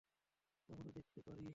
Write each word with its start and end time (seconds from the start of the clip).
আমরা 0.69 0.89
দেখতে 0.91 1.19
পারি? 1.21 1.45